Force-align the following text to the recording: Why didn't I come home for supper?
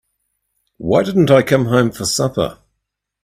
Why 0.77 1.03
didn't 1.03 1.29
I 1.29 1.43
come 1.43 1.65
home 1.65 1.91
for 1.91 2.05
supper? 2.05 2.57